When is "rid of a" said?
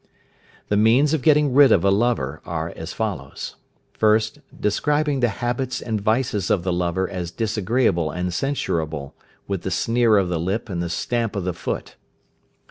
1.53-1.91